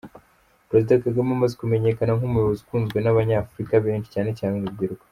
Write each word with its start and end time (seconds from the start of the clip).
Perezida 0.69 1.01
Kagame 1.03 1.29
amaze 1.33 1.53
kumenyekana 1.57 2.11
nk’umuyobozi 2.17 2.61
ukunzwe 2.63 2.97
n’Abanyafurika 3.01 3.75
benshi 3.85 4.09
cyane 4.15 4.31
cyane 4.39 4.55
urubyiruko. 4.57 5.03